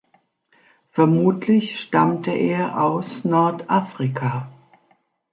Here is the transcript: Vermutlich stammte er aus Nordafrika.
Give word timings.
Vermutlich 0.89 1.79
stammte 1.79 2.31
er 2.31 2.81
aus 2.81 3.23
Nordafrika. 3.23 4.51